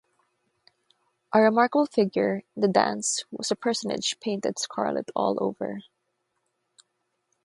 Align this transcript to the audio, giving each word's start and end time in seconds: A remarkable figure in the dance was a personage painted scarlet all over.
A 1.31 1.39
remarkable 1.39 1.85
figure 1.85 2.41
in 2.55 2.61
the 2.63 2.67
dance 2.67 3.23
was 3.29 3.51
a 3.51 3.55
personage 3.55 4.19
painted 4.19 4.57
scarlet 4.57 5.11
all 5.15 5.37
over. 5.39 5.83